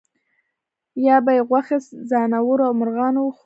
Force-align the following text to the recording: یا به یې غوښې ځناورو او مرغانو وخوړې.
یا 1.05 1.15
به 1.25 1.31
یې 1.37 1.41
غوښې 1.49 1.77
ځناورو 2.09 2.63
او 2.67 2.73
مرغانو 2.79 3.19
وخوړې. 3.23 3.39